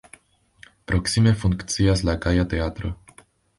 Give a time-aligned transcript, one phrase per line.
[0.91, 2.95] Proksime funkcias la Gaja Teatro.